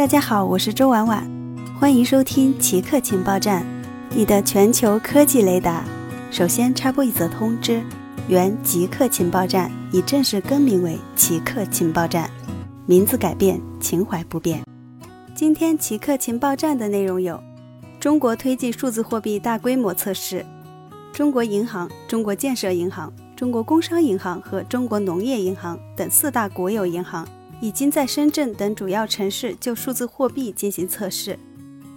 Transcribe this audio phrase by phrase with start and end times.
[0.00, 1.30] 大家好，我是周婉婉，
[1.78, 3.66] 欢迎收听奇客情报站，
[4.08, 5.84] 你的全球科技雷达。
[6.30, 7.82] 首先插播一则通知：
[8.26, 12.30] 原极客情报站已正式更名为奇客情报站，
[12.86, 14.62] 名字改变，情怀不变。
[15.34, 17.38] 今天奇客情报站的内容有：
[18.00, 20.46] 中国推进数字货币大规模测试，
[21.12, 27.28] 中国银行、中国建设银行、中国工商银行和中国农业银行等四大国有银行。
[27.60, 31.38] 已经在深圳等主要城市就数字货币进行测试。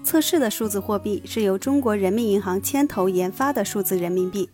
[0.03, 4.49] 测试的数字货币是由中国人民银行牵头研发的数字人民币，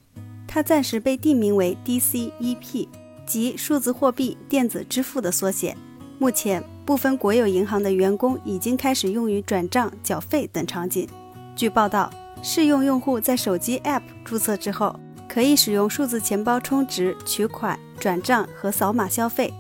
[0.47, 2.87] 它暂时被定名为 DCEP，
[3.25, 5.75] 即数字货币电子支付的缩写。
[6.19, 11.07] 目前，部分国有银行的员工已经开始用于转账、缴费等场景。
[11.55, 12.11] 据报道，
[12.43, 19.51] 试用用户在手机 App 注册之后，可以使用数字钱包充值、取款、转账和扫码消费，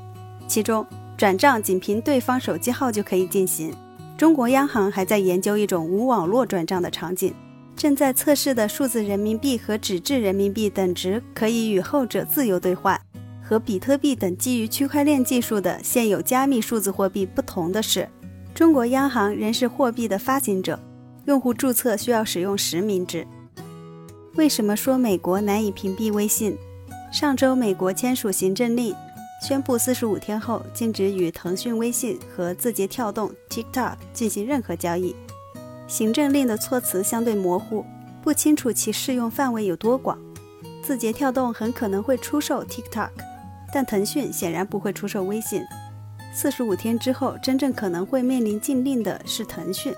[0.47, 0.85] 其中。
[1.19, 3.73] 转账仅凭对方手机号就可以进行。
[4.17, 7.33] 中国央行还在研究一种无网络转账的场景，
[7.75, 12.97] 正在测试的数字人民币和纸质人民币等值可以与后者自由兑换。
[13.43, 18.07] 和比特币等基于区块链技术的现有加密数字货币不同的是，
[18.55, 20.79] 中国央行仍是货币的发行者，
[21.25, 23.27] 用户注册需要使用实名制。
[24.35, 26.57] 为什么说美国难以屏蔽微信？
[27.11, 28.95] 上周美国签署行政令。
[29.41, 35.15] 宣布四十五天后禁止与腾讯微信和字节跳动 TikTok 进行任何交易。
[35.87, 37.85] 行政令的措辞相对模糊，
[38.21, 40.19] 不清楚其适用范围有多广。
[40.83, 43.09] 字节跳动很可能会出售 TikTok，
[43.73, 45.63] 但腾讯显然不会出售微信。
[46.33, 49.93] 四十五天之后，真正可能会面临禁令的是腾讯。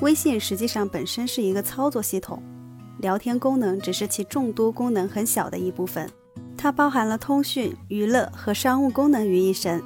[0.00, 2.42] 微信实际上本身是一个操作系统，
[2.98, 6.08] 聊天功能只是其众多功能很小的一部分。
[6.64, 9.82] 它包含了通讯、娱乐和商务功能于一身。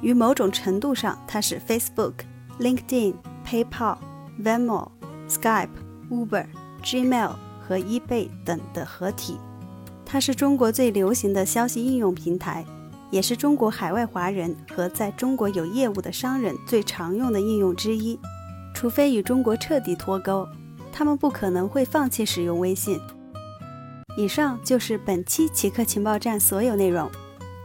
[0.00, 2.14] 于某种程度上，它是 Facebook、
[2.58, 3.12] LinkedIn、
[3.46, 3.98] PayPal、
[4.42, 4.88] Venmo、
[5.28, 5.68] Skype、
[6.10, 6.46] Uber、
[6.82, 9.36] Gmail 和 eBay 等的合体。
[10.06, 12.64] 它是中国最流行的消息应用平台，
[13.10, 18.18] 也是中国海外华人和在中国有业务的商人最常用的应用之一。
[18.72, 20.48] 除非与中国彻底脱钩，
[20.90, 22.98] 他们不可能会放弃使用微信。
[24.16, 27.10] 以上就是本期奇客情报站所有内容，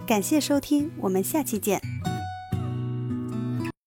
[0.05, 1.81] 感谢收听，我们下期见。